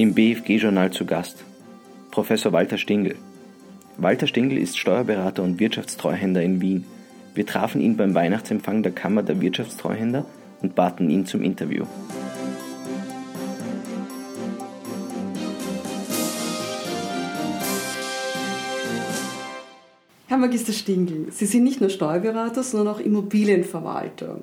Im 0.00 0.14
BFG-Journal 0.14 0.92
zu 0.92 1.04
Gast 1.06 1.44
Professor 2.12 2.52
Walter 2.52 2.78
Stingel. 2.78 3.16
Walter 3.96 4.28
Stingel 4.28 4.56
ist 4.56 4.78
Steuerberater 4.78 5.42
und 5.42 5.58
Wirtschaftstreuhänder 5.58 6.40
in 6.40 6.60
Wien. 6.60 6.84
Wir 7.34 7.44
trafen 7.44 7.80
ihn 7.80 7.96
beim 7.96 8.14
Weihnachtsempfang 8.14 8.84
der 8.84 8.92
Kammer 8.92 9.24
der 9.24 9.40
Wirtschaftstreuhänder 9.40 10.24
und 10.62 10.76
baten 10.76 11.10
ihn 11.10 11.26
zum 11.26 11.42
Interview. 11.42 11.84
Herr 20.28 20.38
Magister 20.38 20.72
Stingel, 20.72 21.32
Sie 21.32 21.46
sind 21.46 21.64
nicht 21.64 21.80
nur 21.80 21.90
Steuerberater, 21.90 22.62
sondern 22.62 22.94
auch 22.94 23.00
Immobilienverwalter. 23.00 24.42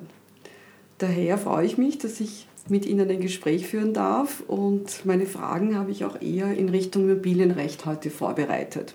Daher 0.98 1.38
freue 1.38 1.64
ich 1.64 1.78
mich, 1.78 1.96
dass 1.96 2.20
ich 2.20 2.46
mit 2.68 2.86
Ihnen 2.86 3.10
ein 3.10 3.20
Gespräch 3.20 3.66
führen 3.66 3.94
darf. 3.94 4.42
Und 4.46 5.04
meine 5.04 5.26
Fragen 5.26 5.76
habe 5.76 5.90
ich 5.90 6.04
auch 6.04 6.20
eher 6.20 6.52
in 6.54 6.68
Richtung 6.68 7.04
Immobilienrecht 7.04 7.86
heute 7.86 8.10
vorbereitet. 8.10 8.94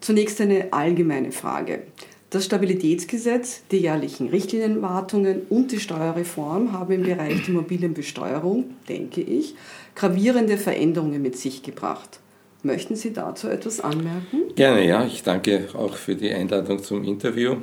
Zunächst 0.00 0.40
eine 0.40 0.72
allgemeine 0.72 1.32
Frage. 1.32 1.82
Das 2.30 2.46
Stabilitätsgesetz, 2.46 3.62
die 3.70 3.76
jährlichen 3.76 4.28
Richtlinienwartungen 4.28 5.42
und 5.50 5.70
die 5.70 5.78
Steuerreform 5.78 6.72
haben 6.72 6.92
im 6.92 7.02
Bereich 7.04 7.42
der 7.42 7.50
Immobilienbesteuerung, 7.50 8.74
denke 8.88 9.20
ich, 9.20 9.54
gravierende 9.94 10.58
Veränderungen 10.58 11.22
mit 11.22 11.38
sich 11.38 11.62
gebracht. 11.62 12.18
Möchten 12.64 12.96
Sie 12.96 13.12
dazu 13.12 13.48
etwas 13.48 13.80
anmerken? 13.80 14.54
Gerne, 14.56 14.86
ja. 14.86 15.04
Ich 15.06 15.22
danke 15.22 15.68
auch 15.74 15.94
für 15.94 16.16
die 16.16 16.32
Einladung 16.32 16.82
zum 16.82 17.04
Interview 17.04 17.56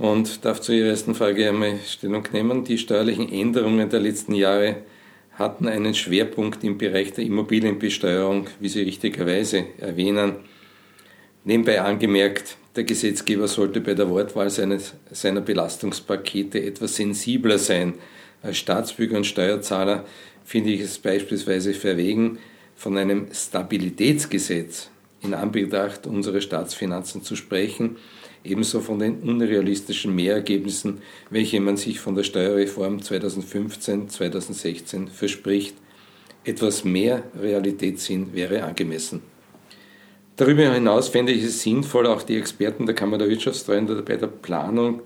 und 0.00 0.46
darf 0.46 0.62
zu 0.62 0.72
Ihrer 0.72 0.88
ersten 0.88 1.14
Frage 1.14 1.46
einmal 1.46 1.78
Stellung 1.86 2.24
nehmen. 2.32 2.64
Die 2.64 2.78
steuerlichen 2.78 3.30
Änderungen 3.30 3.90
der 3.90 4.00
letzten 4.00 4.34
Jahre 4.34 4.76
hatten 5.32 5.68
einen 5.68 5.94
Schwerpunkt 5.94 6.64
im 6.64 6.78
Bereich 6.78 7.12
der 7.12 7.24
Immobilienbesteuerung, 7.24 8.46
wie 8.60 8.70
Sie 8.70 8.80
richtigerweise 8.80 9.66
erwähnen. 9.78 10.36
Nebenbei 11.44 11.82
angemerkt, 11.82 12.56
der 12.76 12.84
Gesetzgeber 12.84 13.46
sollte 13.46 13.82
bei 13.82 13.92
der 13.92 14.08
Wortwahl 14.08 14.48
seines, 14.48 14.94
seiner 15.10 15.42
Belastungspakete 15.42 16.62
etwas 16.62 16.96
sensibler 16.96 17.58
sein. 17.58 17.92
Als 18.42 18.56
Staatsbürger 18.56 19.18
und 19.18 19.26
Steuerzahler 19.26 20.06
finde 20.46 20.70
ich 20.70 20.80
es 20.80 20.98
beispielsweise 20.98 21.74
verwegen, 21.74 22.38
von 22.74 22.96
einem 22.96 23.26
Stabilitätsgesetz 23.34 24.88
in 25.20 25.34
Anbetracht 25.34 26.06
unserer 26.06 26.40
Staatsfinanzen 26.40 27.22
zu 27.22 27.36
sprechen, 27.36 27.98
ebenso 28.44 28.80
von 28.80 28.98
den 28.98 29.20
unrealistischen 29.20 30.14
Mehrergebnissen, 30.14 31.02
welche 31.30 31.60
man 31.60 31.76
sich 31.76 32.00
von 32.00 32.14
der 32.14 32.24
Steuerreform 32.24 32.98
2015-2016 32.98 35.08
verspricht. 35.08 35.76
Etwas 36.44 36.84
mehr 36.84 37.24
Realitätssinn 37.38 38.32
wäre 38.32 38.62
angemessen. 38.62 39.20
Darüber 40.36 40.72
hinaus 40.72 41.08
fände 41.08 41.32
ich 41.32 41.44
es 41.44 41.60
sinnvoll, 41.60 42.06
auch 42.06 42.22
die 42.22 42.38
Experten 42.38 42.86
der 42.86 42.94
Kammer 42.94 43.18
der 43.18 43.28
Wirtschaftstreuhänder 43.28 44.00
bei 44.00 44.16
der 44.16 44.28
Planung 44.28 45.02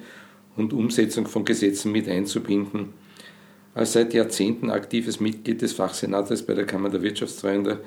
und 0.57 0.73
Umsetzung 0.73 1.27
von 1.27 1.45
Gesetzen 1.45 1.91
mit 1.91 2.09
einzubinden. 2.09 2.91
Als 3.75 3.95
seit 3.95 4.15
Jahrzehnten 4.15 4.71
aktives 4.71 5.19
Mitglied 5.19 5.61
des 5.61 5.73
Fachsenates 5.73 6.47
bei 6.47 6.55
der 6.55 6.67
Kammer 6.67 6.89
der 6.89 7.03
Wirtschaftstreuhänder 7.03 7.81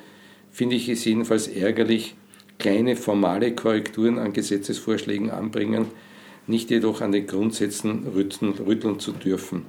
finde 0.51 0.75
ich 0.75 0.89
es 0.89 1.05
jedenfalls 1.05 1.47
ärgerlich, 1.47 2.15
kleine 2.59 2.95
formale 2.95 3.53
Korrekturen 3.53 4.19
an 4.19 4.33
Gesetzesvorschlägen 4.33 5.29
anbringen, 5.29 5.87
nicht 6.47 6.69
jedoch 6.69 7.01
an 7.01 7.11
den 7.11 7.27
Grundsätzen 7.27 8.07
rütteln, 8.15 8.53
rütteln 8.53 8.99
zu 8.99 9.11
dürfen. 9.11 9.65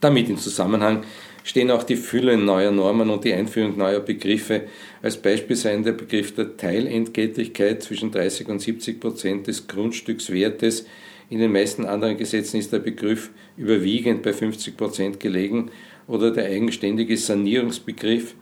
Damit 0.00 0.28
im 0.28 0.36
Zusammenhang 0.36 1.04
stehen 1.42 1.70
auch 1.70 1.82
die 1.82 1.96
Fülle 1.96 2.36
neuer 2.36 2.70
Normen 2.70 3.08
und 3.10 3.24
die 3.24 3.32
Einführung 3.32 3.78
neuer 3.78 4.00
Begriffe. 4.00 4.62
Als 5.02 5.16
Beispiel 5.16 5.56
seien 5.56 5.84
der 5.84 5.92
Begriff 5.92 6.34
der 6.34 6.56
Teilentgeltlichkeit 6.56 7.82
zwischen 7.82 8.10
30 8.10 8.48
und 8.48 8.60
70 8.60 9.00
Prozent 9.00 9.46
des 9.46 9.66
Grundstückswertes. 9.66 10.86
In 11.30 11.40
den 11.40 11.52
meisten 11.52 11.86
anderen 11.86 12.16
Gesetzen 12.16 12.58
ist 12.58 12.72
der 12.72 12.78
Begriff 12.78 13.30
überwiegend 13.56 14.22
bei 14.22 14.32
50 14.32 14.76
Prozent 14.76 15.20
gelegen 15.20 15.70
oder 16.06 16.30
der 16.30 16.46
eigenständige 16.46 17.16
Sanierungsbegriff 17.16 18.34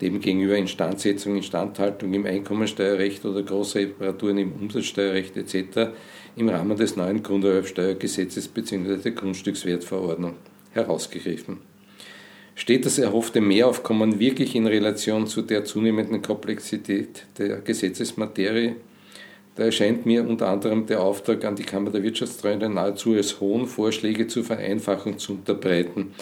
demgegenüber 0.00 0.56
Instandsetzung, 0.56 1.36
Instandhaltung 1.36 2.14
im 2.14 2.26
Einkommensteuerrecht 2.26 3.24
oder 3.24 3.42
große 3.42 3.80
Reparaturen 3.80 4.38
im 4.38 4.52
Umsatzsteuerrecht 4.52 5.36
etc. 5.36 5.90
im 6.36 6.48
Rahmen 6.48 6.76
des 6.76 6.96
neuen 6.96 7.22
Grunderwerbsteuergesetzes 7.22 8.48
bzw. 8.48 8.96
der 8.96 9.12
Grundstückswertverordnung 9.12 10.34
herausgegriffen. 10.72 11.58
Steht 12.54 12.84
das 12.84 12.98
erhoffte 12.98 13.40
Mehraufkommen 13.40 14.18
wirklich 14.20 14.54
in 14.54 14.66
Relation 14.66 15.26
zu 15.26 15.42
der 15.42 15.64
zunehmenden 15.64 16.20
Komplexität 16.20 17.24
der 17.38 17.60
Gesetzesmaterie? 17.60 18.76
Da 19.56 19.64
erscheint 19.64 20.06
mir 20.06 20.26
unter 20.28 20.48
anderem 20.48 20.86
der 20.86 21.02
Auftrag 21.02 21.44
an 21.44 21.56
die 21.56 21.62
Kammer 21.64 21.90
der 21.90 22.02
Wirtschaftstreunde 22.02 22.68
nahezu 22.68 23.14
als 23.14 23.40
hohen 23.40 23.66
Vorschläge 23.66 24.26
zur 24.26 24.44
Vereinfachung 24.44 25.18
zu 25.18 25.32
unterbreiten. 25.32 26.12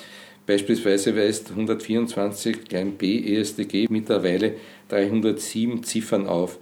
Beispielsweise 0.49 1.15
weist 1.15 1.51
124 1.51 2.61
b 2.97 3.37
ESDG 3.37 3.87
mittlerweile 3.91 4.55
307 4.89 5.83
Ziffern 5.83 6.27
auf. 6.27 6.59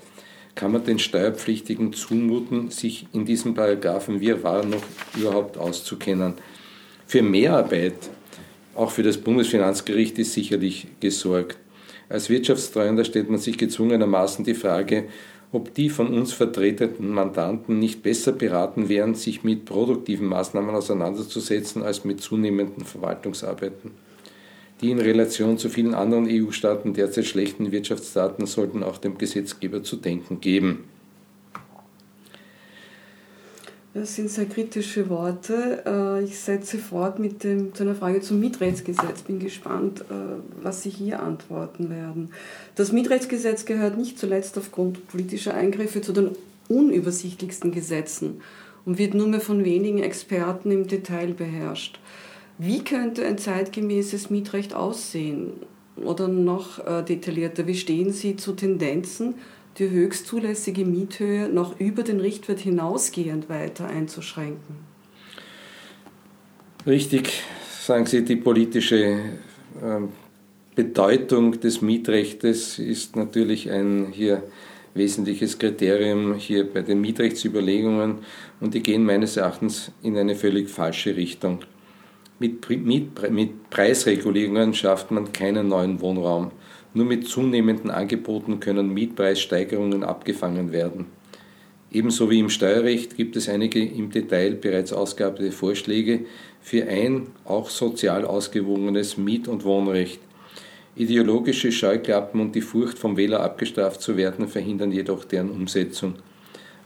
Kann 0.56 0.72
man 0.72 0.82
den 0.82 0.98
Steuerpflichtigen 0.98 1.92
zumuten, 1.92 2.72
sich 2.72 3.06
in 3.12 3.25
diesem 3.25 3.54
Paragraphen 3.54 4.20
Wirrwarr 4.20 4.64
noch 4.64 4.82
überhaupt 5.16 5.56
auszukennen? 5.56 6.34
Für 7.06 7.22
Mehrarbeit, 7.22 7.94
auch 8.75 8.91
für 8.91 9.04
das 9.04 9.19
Bundesfinanzgericht, 9.19 10.19
ist 10.19 10.32
sicherlich 10.32 10.88
gesorgt. 10.98 11.56
Als 12.08 12.28
Wirtschaftstreuender 12.28 13.04
stellt 13.04 13.30
man 13.30 13.38
sich 13.38 13.56
gezwungenermaßen 13.56 14.44
die 14.44 14.54
Frage, 14.54 15.04
ob 15.56 15.72
die 15.72 15.89
von 15.89 16.09
uns 16.09 16.34
vertretenen 16.34 17.11
Mandanten 17.12 17.78
nicht 17.78 18.03
besser 18.03 18.33
beraten 18.33 18.91
wären, 18.91 19.15
sich 19.15 19.43
mit 19.43 19.65
produktiven 19.65 20.27
Maßnahmen 20.27 20.75
auseinanderzusetzen 20.75 21.83
als 21.83 22.05
mit 22.05 22.21
zunehmenden 22.21 22.84
Verwaltungsarbeiten. 22.84 23.93
Die 24.83 24.91
in 24.91 24.99
Relation 24.99 25.56
zu 25.56 25.71
vielen 25.71 25.94
anderen 25.94 26.28
EU-Staaten 26.28 26.93
derzeit 26.93 27.25
schlechten 27.25 27.72
Wirtschaftsdaten 27.72 28.44
sollten 28.44 28.83
auch 28.83 28.99
dem 28.99 29.17
Gesetzgeber 29.17 29.83
zu 29.83 29.97
denken 29.97 30.41
geben. 30.43 30.84
Das 33.98 34.14
sind 34.14 34.28
sehr 34.28 34.44
kritische 34.44 35.08
Worte. 35.08 35.82
Äh, 35.86 36.24
ich 36.24 36.38
setze 36.38 36.76
fort 36.76 37.18
mit 37.18 37.42
dem, 37.44 37.74
zu 37.74 37.82
einer 37.82 37.94
Frage 37.94 38.20
zum 38.20 38.38
Mietrechtsgesetz. 38.40 39.22
Bin 39.22 39.38
gespannt, 39.38 40.02
äh, 40.02 40.36
was 40.62 40.82
Sie 40.82 40.90
hier 40.90 41.22
antworten 41.22 41.88
werden. 41.88 42.28
Das 42.74 42.92
Mietrechtsgesetz 42.92 43.64
gehört 43.64 43.96
nicht 43.96 44.18
zuletzt 44.18 44.58
aufgrund 44.58 45.08
politischer 45.08 45.54
Eingriffe 45.54 46.02
zu 46.02 46.12
den 46.12 46.32
unübersichtlichsten 46.68 47.72
Gesetzen 47.72 48.42
und 48.84 48.98
wird 48.98 49.14
nur 49.14 49.28
mehr 49.28 49.40
von 49.40 49.64
wenigen 49.64 50.02
Experten 50.02 50.70
im 50.70 50.86
Detail 50.86 51.32
beherrscht. 51.32 51.98
Wie 52.58 52.84
könnte 52.84 53.24
ein 53.24 53.38
zeitgemäßes 53.38 54.28
Mietrecht 54.28 54.74
aussehen? 54.74 55.52
Oder 55.96 56.28
noch 56.28 56.86
äh, 56.86 57.02
detaillierter, 57.02 57.66
wie 57.66 57.74
stehen 57.74 58.12
Sie 58.12 58.36
zu 58.36 58.52
Tendenzen, 58.52 59.36
die 59.78 59.91
höchst 59.91 60.26
zulässige 60.26 60.84
Miethöhe 60.84 61.48
noch 61.48 61.78
über 61.78 62.03
den 62.03 62.20
Richtwert 62.20 62.60
hinausgehend 62.60 63.48
weiter 63.48 63.87
einzuschränken. 63.87 64.76
Richtig, 66.87 67.42
sagen 67.81 68.06
Sie, 68.06 68.25
die 68.25 68.37
politische 68.37 69.20
ähm, 69.82 70.10
Bedeutung 70.75 71.59
des 71.60 71.82
Mietrechtes 71.82 72.78
ist 72.78 73.16
natürlich 73.16 73.70
ein 73.70 74.09
hier 74.12 74.42
wesentliches 74.94 75.59
Kriterium 75.59 76.34
hier 76.34 76.72
bei 76.72 76.82
den 76.82 77.00
Mietrechtsüberlegungen 77.00 78.19
und 78.60 78.75
die 78.75 78.82
gehen 78.82 79.04
meines 79.04 79.37
Erachtens 79.37 79.91
in 80.03 80.16
eine 80.16 80.34
völlig 80.34 80.70
falsche 80.70 81.16
Richtung. 81.16 81.60
Mit, 82.38 82.69
mit, 82.69 83.31
mit 83.31 83.70
Preisregulierungen 83.70 84.75
schafft 84.75 85.11
man 85.11 85.32
keinen 85.32 85.69
neuen 85.69 86.00
Wohnraum. 86.00 86.50
Nur 86.96 87.04
mit 87.04 87.28
zunehmenden 87.28 87.90
Angeboten 87.90 88.58
können 88.58 88.94
Mietpreissteigerungen 88.94 90.02
abgefangen 90.02 90.72
werden. 90.72 91.04
Ebenso 91.93 92.31
wie 92.31 92.38
im 92.38 92.48
Steuerrecht 92.48 93.19
gibt 93.19 93.37
es 93.37 93.50
einige 93.50 93.84
im 93.84 94.10
Detail 94.10 94.54
bereits 94.54 94.94
ausgearbeitete 94.94 95.52
Vorschläge 95.52 96.20
für 96.62 96.88
ein 96.88 97.26
auch 97.44 97.69
sozial 97.69 98.25
ausgewogenes 98.25 99.19
Miet- 99.19 99.46
und 99.46 99.64
Wohnrecht. 99.64 100.20
Ideologische 100.94 101.70
Scheuklappen 101.70 102.40
und 102.40 102.54
die 102.54 102.62
Furcht, 102.62 102.99
vom 102.99 103.19
Wähler 103.19 103.40
abgestraft 103.40 104.00
zu 104.00 104.16
werden, 104.16 104.49
verhindern 104.49 104.90
jedoch 104.90 105.25
deren 105.25 105.50
Umsetzung. 105.50 106.14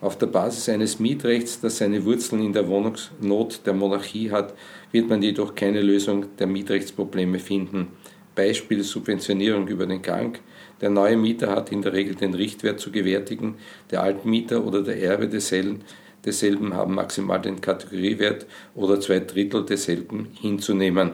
Auf 0.01 0.19
der 0.19 0.27
Basis 0.27 0.69
eines 0.69 0.99
Mietrechts, 0.99 1.61
das 1.61 1.79
seine 1.79 2.05
Wurzeln 2.05 2.43
in 2.43 2.53
der 2.53 2.67
Wohnungsnot 2.67 3.61
der 3.65 3.75
Monarchie 3.75 4.33
hat, 4.33 4.55
wird 4.91 5.09
man 5.09 5.23
jedoch 5.23 5.55
keine 5.55 5.83
Lösung 5.83 6.25
der 6.37 6.49
Mietrechtsprobleme 6.49 7.39
finden. 7.39 7.93
Beispiel 8.41 8.83
Subventionierung 8.83 9.69
über 9.69 9.85
den 9.85 10.01
Gang. 10.01 10.41
Der 10.81 10.89
neue 10.89 11.19
Mieter 11.19 11.51
hat 11.51 11.71
in 11.71 11.83
der 11.83 11.93
Regel 11.93 12.15
den 12.15 12.33
Richtwert 12.33 12.81
zu 12.81 12.91
gewärtigen, 12.91 13.57
der 13.91 14.03
Altmieter 14.03 14.65
oder 14.65 14.83
der 14.83 14.99
Erbe 15.03 15.29
desselben, 15.29 15.83
desselben 16.25 16.73
haben 16.73 16.95
maximal 16.95 17.39
den 17.43 17.61
Kategoriewert 17.61 18.47
oder 18.75 18.99
zwei 18.99 19.21
Drittel 19.21 19.67
desselben 19.67 20.29
hinzunehmen. 20.41 21.13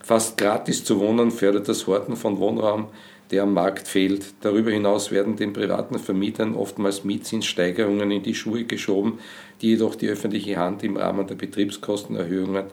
Fast 0.00 0.36
gratis 0.36 0.84
zu 0.84 1.00
wohnen 1.00 1.32
fördert 1.32 1.68
das 1.68 1.88
Horten 1.88 2.14
von 2.14 2.38
Wohnraum, 2.38 2.86
der 3.32 3.42
am 3.42 3.52
Markt 3.52 3.88
fehlt. 3.88 4.34
Darüber 4.42 4.70
hinaus 4.70 5.10
werden 5.10 5.34
den 5.34 5.52
privaten 5.52 5.98
Vermietern 5.98 6.54
oftmals 6.54 7.02
Mietzinssteigerungen 7.02 8.12
in 8.12 8.22
die 8.22 8.34
Schuhe 8.36 8.62
geschoben, 8.62 9.18
die 9.60 9.70
jedoch 9.70 9.96
die 9.96 10.08
öffentliche 10.08 10.56
Hand 10.56 10.84
im 10.84 10.96
Rahmen 10.98 11.26
der 11.26 11.34
Betriebskostenerhöhungen 11.34 12.66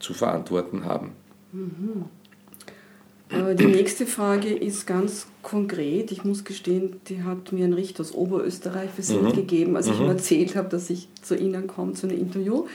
zu 0.00 0.12
verantworten 0.12 0.86
haben. 0.86 1.12
Mhm. 1.52 2.06
Die 3.30 3.66
nächste 3.66 4.06
Frage 4.06 4.54
ist 4.54 4.86
ganz 4.86 5.26
konkret. 5.42 6.12
Ich 6.12 6.24
muss 6.24 6.44
gestehen, 6.44 7.00
die 7.08 7.22
hat 7.22 7.52
mir 7.52 7.64
ein 7.64 7.74
Richter 7.74 8.00
aus 8.00 8.12
Oberösterreich 8.12 8.90
versendet 8.90 9.34
mhm. 9.34 9.40
gegeben, 9.40 9.76
als 9.76 9.86
ich 9.86 9.98
mhm. 9.98 10.04
ihm 10.06 10.10
erzählt 10.10 10.56
habe, 10.56 10.68
dass 10.68 10.88
ich 10.88 11.08
zu 11.20 11.36
Ihnen 11.36 11.66
komme 11.66 11.92
zu 11.92 12.06
einem 12.06 12.18
Interview. 12.18 12.66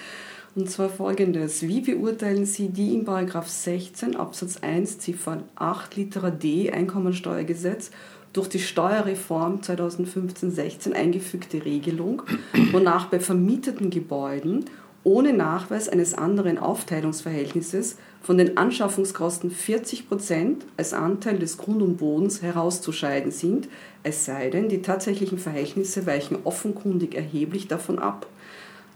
Und 0.55 0.69
zwar 0.69 0.89
folgendes. 0.89 1.63
Wie 1.63 1.81
beurteilen 1.81 2.45
Sie 2.45 2.69
die 2.69 2.93
in 2.93 3.05
16 3.05 4.15
Absatz 4.15 4.57
1 4.57 4.99
Ziffer 4.99 5.41
8 5.55 5.95
Litera 5.95 6.29
D 6.29 6.71
Einkommensteuergesetz 6.71 7.89
durch 8.33 8.49
die 8.49 8.59
Steuerreform 8.59 9.61
2015-16 9.61 10.93
eingefügte 10.93 11.65
Regelung, 11.65 12.23
wonach 12.71 13.07
bei 13.07 13.19
vermieteten 13.19 13.89
Gebäuden 13.89 14.65
ohne 15.03 15.33
Nachweis 15.33 15.89
eines 15.89 16.13
anderen 16.13 16.57
Aufteilungsverhältnisses 16.57 17.97
von 18.21 18.37
den 18.37 18.57
Anschaffungskosten 18.57 19.51
40 19.51 20.07
Prozent 20.07 20.65
als 20.77 20.93
Anteil 20.93 21.39
des 21.39 21.57
Grund 21.57 21.81
und 21.81 21.97
Bodens 21.97 22.41
herauszuscheiden 22.41 23.31
sind, 23.31 23.67
es 24.03 24.23
sei 24.25 24.49
denn, 24.49 24.69
die 24.69 24.81
tatsächlichen 24.81 25.37
Verhältnisse 25.37 26.05
weichen 26.05 26.37
offenkundig 26.45 27.15
erheblich 27.15 27.67
davon 27.67 27.99
ab. 27.99 28.27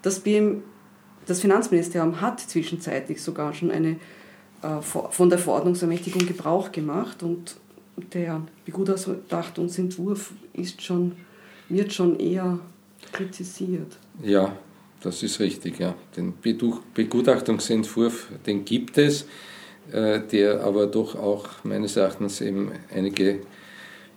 Das, 0.02 0.22
BM, 0.22 0.64
das 1.26 1.42
Finanzministerium 1.42 2.22
hat 2.22 2.40
zwischenzeitlich 2.40 3.22
sogar 3.22 3.54
schon 3.54 3.72
eine 3.72 3.98
äh, 4.62 4.82
von 4.82 5.30
der 5.30 5.40
Verordnungsermächtigung 5.40 6.26
Gebrauch 6.26 6.72
gemacht 6.72 7.22
und 7.22 7.58
der 8.14 8.42
Begutachtungsentwurf 8.66 10.32
ist 10.54 10.82
schon, 10.82 11.14
wird 11.68 11.92
schon 11.92 12.20
eher 12.20 12.60
kritisiert. 13.12 13.98
Ja, 14.24 14.54
das 15.02 15.24
ist 15.24 15.40
richtig, 15.40 15.80
ja. 15.80 15.96
Den 16.16 16.34
Begutachtungsentwurf, 16.94 18.30
den 18.46 18.66
gibt 18.66 18.98
es, 18.98 19.26
äh, 19.92 20.20
der 20.20 20.64
aber 20.64 20.88
doch 20.88 21.16
auch 21.16 21.48
meines 21.64 21.96
Erachtens 21.96 22.42
eben 22.42 22.72
einige 22.94 23.40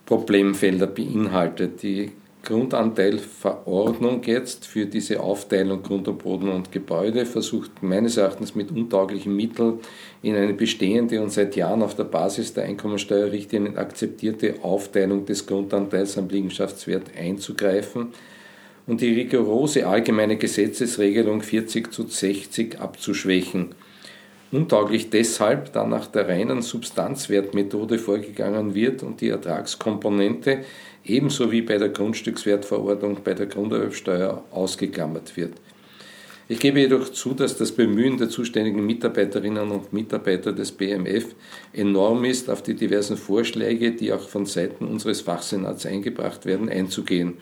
Problemfelder 0.07 0.87
beinhaltet. 0.87 1.83
Die 1.83 2.13
Grundanteilverordnung 2.43 4.23
jetzt 4.25 4.67
für 4.67 4.87
diese 4.87 5.21
Aufteilung 5.21 5.83
Grund 5.83 6.09
und 6.09 6.19
Boden 6.19 6.49
und 6.49 6.73
Gebäude 6.73 7.27
versucht 7.27 7.83
meines 7.83 8.17
Erachtens 8.17 8.55
mit 8.55 8.71
untauglichen 8.71 9.37
Mitteln 9.37 9.81
in 10.23 10.35
eine 10.35 10.55
bestehende 10.55 11.21
und 11.21 11.31
seit 11.31 11.55
Jahren 11.57 11.83
auf 11.83 11.95
der 11.95 12.05
Basis 12.05 12.55
der 12.55 12.65
Einkommensteuerrichtlinien 12.65 13.77
akzeptierte 13.77 14.55
Aufteilung 14.63 15.27
des 15.27 15.47
Grundanteils 15.47 16.17
am 16.17 16.29
Liegenschaftswert 16.29 17.11
einzugreifen 17.19 18.09
und 18.91 19.01
die 19.01 19.15
rigorose 19.15 19.87
allgemeine 19.87 20.37
Gesetzesregelung 20.37 21.43
40 21.43 21.93
zu 21.93 22.09
60 22.09 22.81
abzuschwächen. 22.81 23.77
Untauglich 24.51 25.11
deshalb, 25.11 25.73
da 25.73 25.87
nach 25.87 26.09
der 26.09 26.27
reinen 26.27 26.61
Substanzwertmethode 26.61 28.01
vorgegangen 28.01 28.75
wird 28.75 29.05
und 29.05 29.21
die 29.21 29.29
Ertragskomponente 29.29 30.65
ebenso 31.05 31.53
wie 31.53 31.63
bei 31.63 31.79
der 31.79 31.91
Grundstückswertverordnung 31.91 33.19
bei 33.23 33.35
der 33.35 33.47
Grunderwerbsteuer 33.47 34.43
ausgeklammert 34.51 35.37
wird. 35.37 35.53
Ich 36.49 36.59
gebe 36.59 36.81
jedoch 36.81 37.11
zu, 37.11 37.33
dass 37.33 37.57
das 37.57 37.71
Bemühen 37.71 38.19
der 38.19 38.29
zuständigen 38.29 38.85
Mitarbeiterinnen 38.85 39.71
und 39.71 39.93
Mitarbeiter 39.93 40.53
des 40.53 40.73
BMF 40.73 41.27
enorm 41.73 42.25
ist, 42.25 42.51
auf 42.51 42.61
die 42.61 42.75
diversen 42.75 43.17
Vorschläge, 43.17 43.93
die 43.93 44.13
auch 44.13 44.29
von 44.29 44.47
Seiten 44.47 44.85
unseres 44.85 45.21
Fachsenats 45.21 45.87
eingebracht 45.87 46.45
werden, 46.45 46.69
einzugehen. 46.69 47.35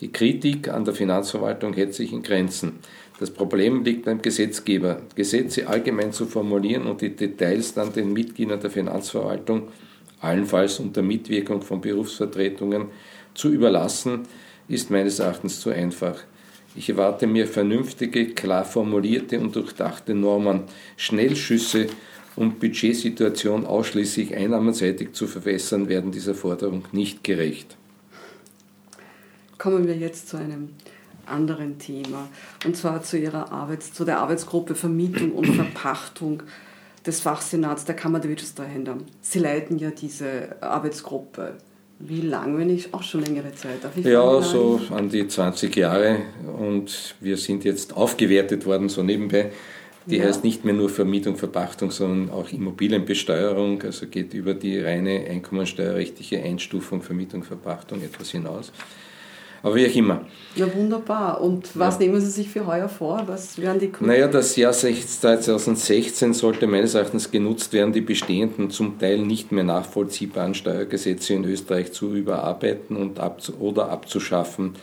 Die 0.00 0.10
Kritik 0.10 0.68
an 0.68 0.84
der 0.84 0.92
Finanzverwaltung 0.92 1.72
hält 1.72 1.94
sich 1.94 2.12
in 2.12 2.24
Grenzen. 2.24 2.80
Das 3.20 3.30
Problem 3.30 3.84
liegt 3.84 4.06
beim 4.06 4.20
Gesetzgeber. 4.20 5.02
Gesetze 5.14 5.68
allgemein 5.68 6.12
zu 6.12 6.26
formulieren 6.26 6.86
und 6.86 7.00
die 7.00 7.14
Details 7.14 7.74
dann 7.74 7.92
den 7.92 8.12
Mitgliedern 8.12 8.60
der 8.60 8.70
Finanzverwaltung, 8.70 9.68
allenfalls 10.20 10.80
unter 10.80 11.02
Mitwirkung 11.02 11.62
von 11.62 11.80
Berufsvertretungen, 11.80 12.86
zu 13.34 13.52
überlassen, 13.52 14.22
ist 14.66 14.90
meines 14.90 15.20
Erachtens 15.20 15.60
zu 15.60 15.70
einfach. 15.70 16.18
Ich 16.74 16.88
erwarte 16.88 17.28
mir 17.28 17.46
vernünftige, 17.46 18.30
klar 18.30 18.64
formulierte 18.64 19.38
und 19.38 19.54
durchdachte 19.54 20.12
Normen. 20.12 20.62
Schnellschüsse, 20.96 21.86
um 22.34 22.54
Budgetsituation 22.58 23.64
ausschließlich 23.64 24.34
einnahmenseitig 24.34 25.12
zu 25.12 25.28
verbessern, 25.28 25.88
werden 25.88 26.10
dieser 26.10 26.34
Forderung 26.34 26.84
nicht 26.90 27.22
gerecht 27.22 27.76
kommen 29.64 29.86
wir 29.86 29.96
jetzt 29.96 30.28
zu 30.28 30.36
einem 30.36 30.68
anderen 31.24 31.78
Thema 31.78 32.28
und 32.66 32.76
zwar 32.76 33.02
zu 33.02 33.16
ihrer 33.16 33.50
Arbeits 33.50 33.94
zu 33.94 34.04
der 34.04 34.18
Arbeitsgruppe 34.18 34.74
Vermietung 34.74 35.32
und 35.32 35.46
Verpachtung 35.56 36.42
des 37.06 37.20
Fachsenats 37.20 37.86
der 37.86 37.96
Kammer 37.96 38.20
der 38.20 38.28
Wirtschaftstreuhänder. 38.28 38.98
Sie 39.22 39.38
leiten 39.38 39.78
ja 39.78 39.90
diese 39.90 40.56
Arbeitsgruppe. 40.60 41.54
Wie 41.98 42.20
lange, 42.20 42.58
wenn 42.58 42.68
ich 42.68 42.92
auch 42.92 43.02
schon 43.02 43.24
längere 43.24 43.54
Zeit? 43.54 43.82
Darf 43.82 43.96
ich 43.96 44.04
ja, 44.04 44.42
so 44.42 44.82
an 44.90 45.08
die 45.08 45.26
20 45.26 45.74
Jahre 45.74 46.18
und 46.58 47.14
wir 47.20 47.38
sind 47.38 47.64
jetzt 47.64 47.96
aufgewertet 47.96 48.66
worden, 48.66 48.90
so 48.90 49.02
nebenbei. 49.02 49.50
Die 50.04 50.18
ja. 50.18 50.24
heißt 50.24 50.44
nicht 50.44 50.66
mehr 50.66 50.74
nur 50.74 50.90
Vermietung, 50.90 51.36
Verpachtung, 51.36 51.90
sondern 51.90 52.28
auch 52.28 52.52
Immobilienbesteuerung, 52.52 53.80
also 53.80 54.08
geht 54.08 54.34
über 54.34 54.52
die 54.52 54.78
reine 54.78 55.24
einkommensteuerrechtliche 55.26 56.42
Einstufung 56.42 57.00
Vermietung, 57.00 57.44
Verpachtung 57.44 58.02
etwas 58.02 58.28
hinaus. 58.28 58.70
Aber 59.64 59.76
wie 59.76 59.86
auch 59.86 59.94
immer. 59.94 60.20
Ja, 60.56 60.72
wunderbar. 60.74 61.40
Und 61.40 61.70
was 61.74 61.94
ja. 61.94 62.00
nehmen 62.00 62.20
Sie 62.20 62.30
sich 62.30 62.50
für 62.50 62.66
heuer 62.66 62.88
vor? 62.88 63.24
Was 63.26 63.58
werden 63.58 63.80
die 63.80 63.88
Kunden? 63.88 64.12
Naja, 64.12 64.28
das 64.28 64.54
Jahr 64.56 64.74
2016 64.74 66.34
sollte 66.34 66.66
meines 66.66 66.94
Erachtens 66.94 67.30
genutzt 67.30 67.72
werden, 67.72 67.94
die 67.94 68.02
bestehenden, 68.02 68.70
zum 68.70 68.98
Teil 68.98 69.20
nicht 69.20 69.52
mehr 69.52 69.64
nachvollziehbaren 69.64 70.54
Steuergesetze 70.54 71.32
in 71.32 71.44
Österreich 71.46 71.92
zu 71.92 72.14
überarbeiten 72.14 72.94
und 72.94 73.18
ab, 73.18 73.40
oder 73.58 73.88
abzuschaffen. 73.88 74.74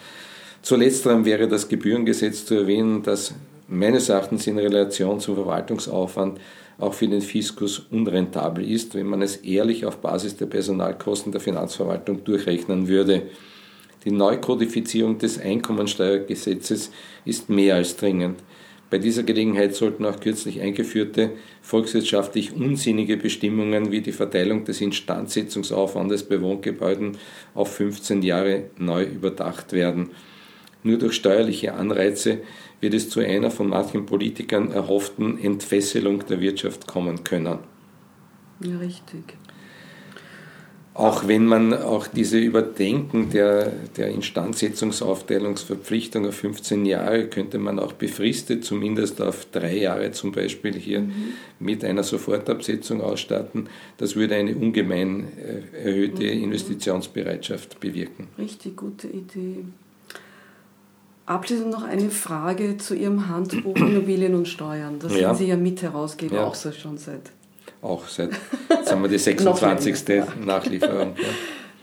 Zu 0.63 0.77
letzterem 0.77 1.25
wäre 1.25 1.47
das 1.47 1.69
Gebührengesetz 1.69 2.45
zu 2.45 2.55
erwähnen, 2.55 3.03
das 3.03 3.35
meines 3.67 4.09
Erachtens 4.09 4.47
in 4.47 4.57
Relation 4.57 5.19
zum 5.19 5.35
Verwaltungsaufwand 5.35 6.39
auch 6.79 6.95
für 6.95 7.07
den 7.07 7.21
Fiskus 7.21 7.85
unrentabel 7.91 8.67
ist, 8.67 8.95
wenn 8.95 9.05
man 9.05 9.21
es 9.21 9.35
ehrlich 9.37 9.85
auf 9.85 9.97
Basis 9.97 10.37
der 10.37 10.47
Personalkosten 10.47 11.31
der 11.31 11.39
Finanzverwaltung 11.39 12.23
durchrechnen 12.23 12.87
würde. 12.87 13.21
Die 14.03 14.11
Neukodifizierung 14.11 15.19
des 15.19 15.39
Einkommensteuergesetzes 15.39 16.91
ist 17.23 17.49
mehr 17.49 17.75
als 17.75 17.95
dringend. 17.97 18.39
Bei 18.89 18.97
dieser 18.97 19.23
Gelegenheit 19.23 19.73
sollten 19.73 20.05
auch 20.05 20.19
kürzlich 20.19 20.59
eingeführte 20.59 21.31
volkswirtschaftlich 21.61 22.53
unsinnige 22.53 23.15
Bestimmungen 23.15 23.91
wie 23.91 24.01
die 24.01 24.11
Verteilung 24.11 24.65
des 24.65 24.81
Instandsetzungsaufwandes 24.81 26.23
bei 26.23 26.41
Wohngebäuden 26.41 27.17
auf 27.53 27.73
15 27.75 28.21
Jahre 28.21 28.65
neu 28.77 29.03
überdacht 29.03 29.71
werden. 29.71 30.09
Nur 30.83 30.97
durch 30.97 31.13
steuerliche 31.13 31.75
Anreize 31.75 32.39
wird 32.81 32.93
es 32.93 33.09
zu 33.09 33.21
einer 33.21 33.51
von 33.51 33.69
manchen 33.69 34.05
Politikern 34.05 34.71
erhofften 34.71 35.41
Entfesselung 35.41 36.25
der 36.25 36.41
Wirtschaft 36.41 36.87
kommen 36.87 37.23
können. 37.23 37.59
Ja, 38.59 38.77
richtig. 38.77 39.37
Auch 41.01 41.27
wenn 41.27 41.47
man 41.47 41.73
auch 41.73 42.05
diese 42.05 42.37
Überdenken 42.37 43.31
der, 43.31 43.71
der 43.97 44.09
Instandsetzungsaufteilungsverpflichtung 44.09 46.27
auf 46.27 46.35
15 46.35 46.85
Jahre 46.85 47.25
könnte 47.25 47.57
man 47.57 47.79
auch 47.79 47.93
befristet, 47.93 48.63
zumindest 48.63 49.19
auf 49.19 49.47
drei 49.51 49.77
Jahre 49.77 50.11
zum 50.11 50.31
Beispiel 50.31 50.75
hier 50.75 50.99
mhm. 50.99 51.33
mit 51.57 51.83
einer 51.83 52.03
Sofortabsetzung 52.03 53.01
ausstatten. 53.01 53.67
Das 53.97 54.15
würde 54.15 54.35
eine 54.35 54.53
ungemein 54.53 55.25
äh, 55.39 55.63
erhöhte 55.87 56.21
mhm. 56.21 56.43
Investitionsbereitschaft 56.43 57.79
bewirken. 57.79 58.27
Richtig 58.37 58.77
gute 58.77 59.07
Idee. 59.07 59.65
Abschließend 61.25 61.71
noch 61.71 61.83
eine 61.83 62.11
Frage 62.11 62.77
zu 62.77 62.93
Ihrem 62.93 63.27
Handbuch 63.27 63.75
Immobilien 63.77 64.35
und 64.35 64.47
Steuern. 64.47 64.99
Das 64.99 65.15
ja. 65.15 65.33
sind 65.33 65.45
Sie 65.45 65.49
ja 65.49 65.57
Mitherausgeber, 65.57 66.35
ja. 66.35 66.45
auch 66.45 66.53
so 66.53 66.71
schon 66.71 66.99
seit 66.99 67.31
auch 67.81 68.07
seit, 68.07 68.31
haben 68.89 69.01
wir 69.01 69.09
die 69.09 69.17
26. 69.19 70.23
Nachlieferung. 70.45 71.15
Ja. 71.17 71.27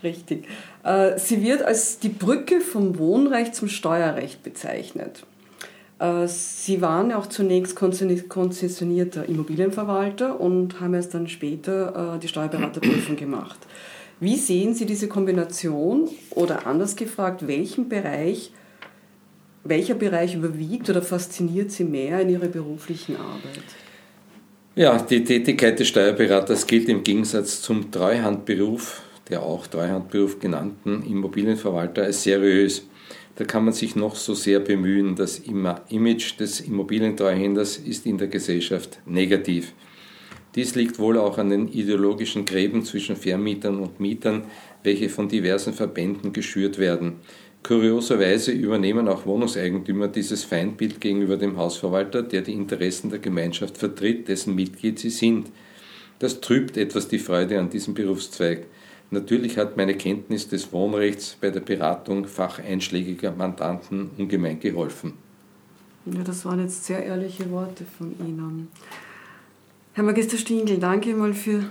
Richtig. 0.02 0.44
Äh, 0.84 1.18
sie 1.18 1.42
wird 1.42 1.62
als 1.62 1.98
die 1.98 2.08
Brücke 2.08 2.60
vom 2.60 2.98
Wohnrecht 2.98 3.54
zum 3.54 3.68
Steuerrecht 3.68 4.42
bezeichnet. 4.42 5.24
Äh, 5.98 6.28
sie 6.28 6.80
waren 6.80 7.10
ja 7.10 7.18
auch 7.18 7.26
zunächst 7.26 7.74
konzessionierter 7.76 9.28
Immobilienverwalter 9.28 10.40
und 10.40 10.80
haben 10.80 10.94
erst 10.94 11.14
dann 11.14 11.28
später 11.28 12.14
äh, 12.14 12.18
die 12.20 12.28
Steuerberaterprüfung 12.28 13.16
gemacht. 13.16 13.58
Wie 14.20 14.36
sehen 14.36 14.74
Sie 14.74 14.86
diese 14.86 15.06
Kombination 15.08 16.08
oder 16.30 16.66
anders 16.66 16.96
gefragt, 16.96 17.46
welchen 17.46 17.88
Bereich, 17.88 18.52
welcher 19.62 19.94
Bereich 19.94 20.34
überwiegt 20.34 20.90
oder 20.90 21.02
fasziniert 21.02 21.70
Sie 21.70 21.84
mehr 21.84 22.20
in 22.20 22.30
Ihrer 22.30 22.48
beruflichen 22.48 23.16
Arbeit? 23.16 23.62
Ja, 24.78 24.96
die 24.96 25.24
Tätigkeit 25.24 25.80
des 25.80 25.88
Steuerberaters 25.88 26.64
gilt 26.64 26.88
im 26.88 27.02
Gegensatz 27.02 27.62
zum 27.62 27.90
Treuhandberuf, 27.90 29.02
der 29.28 29.42
auch 29.42 29.66
Treuhandberuf 29.66 30.38
genannten 30.38 31.02
Immobilienverwalter, 31.02 32.04
als 32.04 32.22
seriös. 32.22 32.86
Da 33.34 33.44
kann 33.44 33.64
man 33.64 33.74
sich 33.74 33.96
noch 33.96 34.14
so 34.14 34.34
sehr 34.34 34.60
bemühen. 34.60 35.16
Das 35.16 35.40
Image 35.40 36.38
des 36.38 36.60
Immobilientreuhänders 36.60 37.78
ist 37.78 38.06
in 38.06 38.18
der 38.18 38.28
Gesellschaft 38.28 39.00
negativ. 39.04 39.72
Dies 40.54 40.76
liegt 40.76 41.00
wohl 41.00 41.18
auch 41.18 41.38
an 41.38 41.50
den 41.50 41.66
ideologischen 41.66 42.44
Gräben 42.44 42.84
zwischen 42.84 43.16
Vermietern 43.16 43.80
und 43.80 43.98
Mietern, 43.98 44.44
welche 44.84 45.08
von 45.08 45.28
diversen 45.28 45.72
Verbänden 45.72 46.32
geschürt 46.32 46.78
werden. 46.78 47.16
Kurioserweise 47.62 48.52
übernehmen 48.52 49.08
auch 49.08 49.26
Wohnungseigentümer 49.26 50.08
dieses 50.08 50.44
Feindbild 50.44 51.00
gegenüber 51.00 51.36
dem 51.36 51.56
Hausverwalter, 51.56 52.22
der 52.22 52.42
die 52.42 52.54
Interessen 52.54 53.10
der 53.10 53.18
Gemeinschaft 53.18 53.76
vertritt, 53.76 54.28
dessen 54.28 54.54
Mitglied 54.54 54.98
sie 54.98 55.10
sind. 55.10 55.48
Das 56.18 56.40
trübt 56.40 56.76
etwas 56.76 57.08
die 57.08 57.18
Freude 57.18 57.58
an 57.58 57.68
diesem 57.68 57.94
Berufszweig. 57.94 58.66
Natürlich 59.10 59.56
hat 59.58 59.76
meine 59.76 59.94
Kenntnis 59.94 60.48
des 60.48 60.72
Wohnrechts 60.72 61.36
bei 61.40 61.50
der 61.50 61.60
Beratung 61.60 62.26
facheinschlägiger 62.26 63.32
Mandanten 63.32 64.10
ungemein 64.18 64.60
geholfen. 64.60 65.14
Ja, 66.06 66.22
das 66.22 66.44
waren 66.44 66.60
jetzt 66.60 66.84
sehr 66.84 67.04
ehrliche 67.04 67.50
Worte 67.50 67.84
von 67.84 68.14
Ihnen. 68.18 68.68
Herr 69.92 70.04
Magister 70.04 70.36
Stingl, 70.36 70.78
danke 70.78 71.14
mal 71.14 71.34
für 71.34 71.64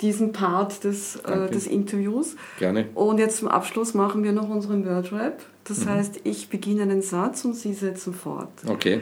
diesen 0.00 0.32
Part 0.32 0.84
des, 0.84 1.16
äh, 1.16 1.50
des 1.50 1.66
Interviews. 1.66 2.36
Gerne. 2.58 2.88
Und 2.94 3.18
jetzt 3.18 3.38
zum 3.38 3.48
Abschluss 3.48 3.94
machen 3.94 4.24
wir 4.24 4.32
noch 4.32 4.48
unseren 4.48 4.84
Wordrap. 4.86 5.38
Das 5.64 5.84
mhm. 5.84 5.90
heißt, 5.90 6.20
ich 6.24 6.48
beginne 6.48 6.82
einen 6.82 7.02
Satz 7.02 7.44
und 7.44 7.54
Sie 7.54 7.72
setzen 7.72 8.12
fort. 8.12 8.50
Okay. 8.66 9.00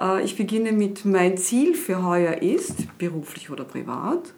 Äh, 0.00 0.24
ich 0.24 0.36
beginne 0.36 0.72
mit 0.72 1.04
Mein 1.04 1.36
Ziel 1.36 1.74
für 1.74 2.04
heuer 2.04 2.42
ist, 2.42 2.98
beruflich 2.98 3.50
oder 3.50 3.64
privat. 3.64 4.32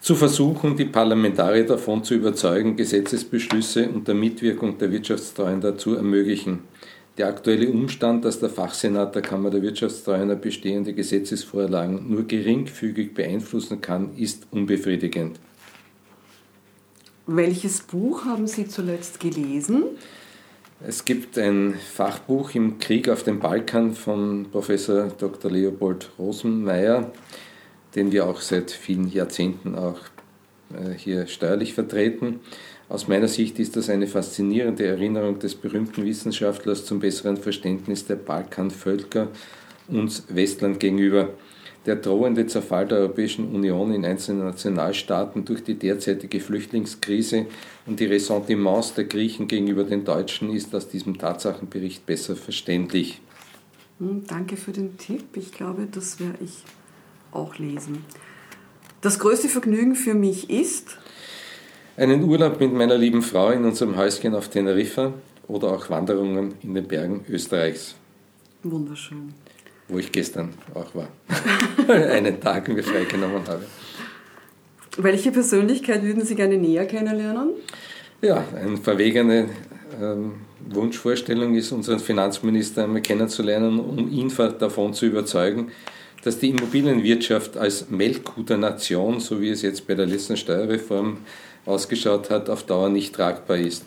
Zu 0.00 0.14
versuchen, 0.14 0.76
die 0.76 0.84
Parlamentarier 0.84 1.66
davon 1.66 2.04
zu 2.04 2.14
überzeugen, 2.14 2.76
Gesetzesbeschlüsse 2.76 3.88
unter 3.88 4.14
Mitwirkung 4.14 4.78
der 4.78 4.92
Wirtschaftstreuhänder 4.92 5.76
zu 5.76 5.96
ermöglichen. 5.96 6.60
Der 7.18 7.28
aktuelle 7.28 7.70
Umstand, 7.70 8.26
dass 8.26 8.40
der 8.40 8.50
Fachsenat 8.50 9.14
der 9.14 9.22
Kammer 9.22 9.48
der 9.50 9.62
Wirtschaftstreuhänder 9.62 10.36
bestehende 10.36 10.92
Gesetzesvorlagen 10.92 12.10
nur 12.10 12.24
geringfügig 12.24 13.14
beeinflussen 13.14 13.80
kann, 13.80 14.14
ist 14.16 14.46
unbefriedigend. 14.50 15.40
Welches 17.26 17.80
Buch 17.80 18.26
haben 18.26 18.46
Sie 18.46 18.68
zuletzt 18.68 19.18
gelesen? 19.18 19.84
Es 20.86 21.06
gibt 21.06 21.38
ein 21.38 21.74
Fachbuch 21.74 22.54
im 22.54 22.78
Krieg 22.78 23.08
auf 23.08 23.22
dem 23.22 23.40
Balkan 23.40 23.94
von 23.94 24.46
Professor 24.52 25.08
Dr. 25.08 25.50
Leopold 25.50 26.10
Rosenmeier, 26.18 27.10
den 27.94 28.12
wir 28.12 28.26
auch 28.26 28.42
seit 28.42 28.70
vielen 28.70 29.10
Jahrzehnten 29.10 29.74
auch 29.74 29.98
äh, 30.74 30.92
hier 30.92 31.26
steuerlich 31.28 31.72
vertreten. 31.72 32.40
Aus 32.88 33.08
meiner 33.08 33.26
Sicht 33.26 33.58
ist 33.58 33.76
das 33.76 33.90
eine 33.90 34.06
faszinierende 34.06 34.86
Erinnerung 34.86 35.40
des 35.40 35.56
berühmten 35.56 36.04
Wissenschaftlers 36.04 36.84
zum 36.84 37.00
besseren 37.00 37.36
Verständnis 37.36 38.06
der 38.06 38.14
Balkanvölker 38.14 39.28
uns 39.88 40.24
Westland 40.28 40.78
gegenüber. 40.78 41.30
Der 41.84 41.96
drohende 41.96 42.46
Zerfall 42.46 42.86
der 42.86 42.98
Europäischen 42.98 43.54
Union 43.54 43.92
in 43.92 44.04
einzelnen 44.04 44.44
Nationalstaaten 44.44 45.44
durch 45.44 45.62
die 45.62 45.74
derzeitige 45.74 46.40
Flüchtlingskrise 46.40 47.46
und 47.86 48.00
die 48.00 48.06
Ressentiments 48.06 48.94
der 48.94 49.04
Griechen 49.04 49.46
gegenüber 49.46 49.84
den 49.84 50.04
Deutschen 50.04 50.50
ist 50.50 50.74
aus 50.74 50.88
diesem 50.88 51.18
Tatsachenbericht 51.18 52.04
besser 52.04 52.34
verständlich. 52.34 53.20
Hm, 53.98 54.24
danke 54.26 54.56
für 54.56 54.72
den 54.72 54.96
Tipp. 54.98 55.36
Ich 55.36 55.52
glaube, 55.52 55.86
das 55.90 56.18
werde 56.18 56.38
ich 56.42 56.64
auch 57.30 57.56
lesen. 57.58 58.04
Das 59.00 59.20
größte 59.20 59.48
Vergnügen 59.48 59.94
für 59.94 60.14
mich 60.14 60.50
ist, 60.50 60.98
einen 61.96 62.24
Urlaub 62.24 62.60
mit 62.60 62.72
meiner 62.72 62.96
lieben 62.96 63.22
Frau 63.22 63.50
in 63.50 63.64
unserem 63.64 63.96
Häuschen 63.96 64.34
auf 64.34 64.48
Teneriffa 64.48 65.12
oder 65.48 65.68
auch 65.68 65.88
Wanderungen 65.90 66.54
in 66.62 66.74
den 66.74 66.86
Bergen 66.86 67.24
Österreichs. 67.28 67.94
Wunderschön. 68.62 69.32
Wo 69.88 69.98
ich 69.98 70.10
gestern 70.10 70.50
auch 70.74 70.94
war. 70.94 71.08
Einen 71.88 72.40
Tag 72.40 72.68
mir 72.68 72.82
freigenommen 72.82 73.46
habe. 73.46 73.64
Welche 74.98 75.30
Persönlichkeit 75.30 76.02
würden 76.02 76.24
Sie 76.24 76.34
gerne 76.34 76.56
näher 76.56 76.86
kennenlernen? 76.86 77.50
Ja, 78.22 78.42
eine 78.56 78.78
verwegene 78.78 79.50
ähm, 80.00 80.32
Wunschvorstellung 80.70 81.54
ist, 81.54 81.70
unseren 81.70 82.00
Finanzminister 82.00 82.84
einmal 82.84 83.02
kennenzulernen, 83.02 83.78
um 83.78 84.10
ihn 84.10 84.32
davon 84.58 84.94
zu 84.94 85.06
überzeugen, 85.06 85.70
dass 86.26 86.40
die 86.40 86.50
Immobilienwirtschaft 86.50 87.56
als 87.56 87.88
Melkkuh 87.88 88.42
der 88.42 88.56
Nation, 88.56 89.20
so 89.20 89.40
wie 89.40 89.50
es 89.50 89.62
jetzt 89.62 89.86
bei 89.86 89.94
der 89.94 90.06
letzten 90.06 90.36
Steuerreform 90.36 91.18
ausgeschaut 91.64 92.30
hat, 92.30 92.50
auf 92.50 92.64
Dauer 92.64 92.88
nicht 92.88 93.14
tragbar 93.14 93.58
ist. 93.58 93.84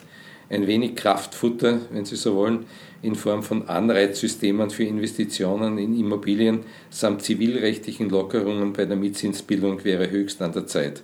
Ein 0.48 0.66
wenig 0.66 0.96
Kraftfutter, 0.96 1.80
wenn 1.90 2.06
Sie 2.06 2.16
so 2.16 2.34
wollen, 2.34 2.64
in 3.02 3.14
Form 3.14 3.42
von 3.42 3.68
Anreizsystemen 3.68 4.70
für 4.70 4.84
Investitionen 4.84 5.76
in 5.76 5.98
Immobilien 5.98 6.60
samt 6.88 7.20
zivilrechtlichen 7.20 8.08
Lockerungen 8.08 8.72
bei 8.72 8.86
der 8.86 8.96
Mietzinsbildung 8.96 9.84
wäre 9.84 10.10
höchst 10.10 10.40
an 10.40 10.52
der 10.52 10.66
Zeit. 10.66 11.02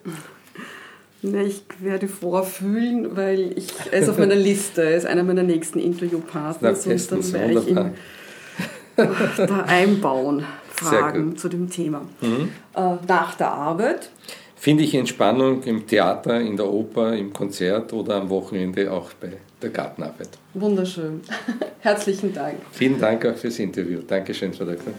Ich 1.20 1.62
werde 1.80 2.08
vorfühlen, 2.08 3.14
weil 3.14 3.52
ich, 3.58 3.68
er 3.90 4.00
ist 4.00 4.08
auf 4.08 4.16
meiner 4.16 4.36
Liste, 4.36 4.84
er 4.84 4.96
ist 4.96 5.06
einer 5.06 5.22
meiner 5.22 5.42
nächsten 5.42 5.80
Interviewpartners 5.80 6.86
und 6.86 7.12
dann 7.12 7.32
werde 7.34 7.60
ich 7.60 7.68
ihn 7.68 7.90
da 8.96 9.64
einbauen, 9.66 10.46
Fragen 10.76 11.36
zu 11.36 11.48
dem 11.48 11.70
Thema. 11.70 12.02
Mhm. 12.20 12.50
Äh, 12.74 12.96
nach 13.06 13.34
der 13.34 13.50
Arbeit 13.50 14.10
finde 14.56 14.84
ich 14.84 14.94
Entspannung 14.94 15.62
im 15.62 15.86
Theater, 15.86 16.40
in 16.40 16.56
der 16.56 16.66
Oper, 16.66 17.14
im 17.14 17.32
Konzert 17.32 17.92
oder 17.92 18.16
am 18.16 18.28
Wochenende 18.28 18.90
auch 18.90 19.12
bei 19.20 19.32
der 19.62 19.70
Gartenarbeit. 19.70 20.30
Wunderschön. 20.54 21.20
Herzlichen 21.80 22.32
Dank. 22.32 22.56
Vielen 22.72 22.98
Dank 22.98 23.24
auch 23.26 23.36
fürs 23.36 23.58
Interview. 23.58 24.00
Dankeschön, 24.06 24.52
Frau 24.52 24.64
Dr. 24.64 24.92